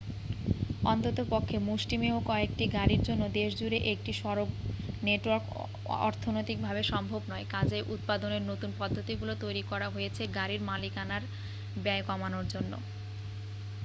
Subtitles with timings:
[0.85, 4.49] অন্ততপক্ষে মুষ্টিমেয় কয়েকটি গাড়ির জন্য দেশজুড়ে একটি সড়ক
[5.03, 5.45] নেটওয়ার্ক
[6.01, 11.23] অর্থনৈতিকভাবে সম্ভব নয় কাজেই উৎপাদনের নতুন পদ্ধতিগুলি তৈরি করা হয়েছে গাড়ির মালিকানার
[11.75, 12.73] ব্যয় কমানোর জন্য